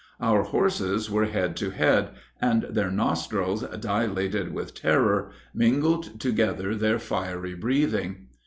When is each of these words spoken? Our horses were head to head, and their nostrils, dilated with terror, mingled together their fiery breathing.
Our 0.19 0.41
horses 0.41 1.11
were 1.11 1.25
head 1.27 1.55
to 1.57 1.69
head, 1.69 2.09
and 2.41 2.63
their 2.63 2.89
nostrils, 2.89 3.61
dilated 3.61 4.51
with 4.51 4.73
terror, 4.73 5.29
mingled 5.53 6.19
together 6.19 6.73
their 6.73 6.97
fiery 6.97 7.53
breathing. 7.53 8.25